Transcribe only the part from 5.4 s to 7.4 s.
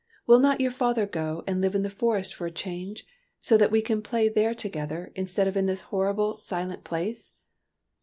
of in this horrible, silent place?"